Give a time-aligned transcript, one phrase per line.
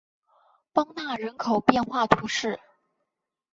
[0.73, 2.59] 邦讷人口变化图示